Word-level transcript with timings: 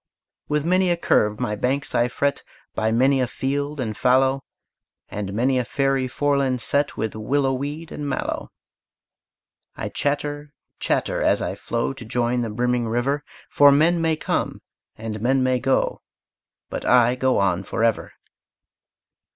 With 0.49 0.65
many 0.65 0.89
a 0.89 0.97
curve 0.97 1.39
my 1.39 1.55
banks 1.55 1.93
I 1.93 2.07
fret, 2.07 2.41
By 2.73 2.91
many 2.91 3.21
a 3.21 3.27
field 3.27 3.79
and 3.79 3.95
fallow, 3.95 4.43
And 5.09 5.31
many 5.31 5.59
a 5.59 5.63
fairy 5.63 6.07
foreland 6.07 6.59
set 6.59 6.97
With 6.97 7.13
willow 7.13 7.53
weed 7.53 7.91
and 7.91 8.09
mallow. 8.09 8.49
I 9.77 9.89
chatter, 9.89 10.53
chatter, 10.79 11.21
as 11.21 11.39
I 11.39 11.53
flow 11.53 11.93
To 11.93 12.03
join 12.03 12.41
the 12.41 12.49
brimming 12.49 12.87
river; 12.89 13.23
For 13.47 13.71
men 13.71 14.01
may 14.01 14.15
come 14.15 14.63
and 14.97 15.21
men 15.21 15.43
may 15.43 15.59
go, 15.59 16.01
But 16.71 16.83
I 16.83 17.13
go 17.13 17.37
on 17.37 17.63
forever. 17.63 18.11